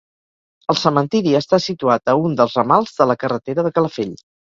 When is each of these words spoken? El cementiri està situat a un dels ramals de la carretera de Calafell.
El 0.73 0.79
cementiri 0.83 1.35
està 1.41 1.61
situat 1.67 2.15
a 2.15 2.17
un 2.25 2.35
dels 2.43 2.59
ramals 2.63 2.99
de 3.01 3.11
la 3.15 3.21
carretera 3.27 3.71
de 3.71 3.79
Calafell. 3.81 4.23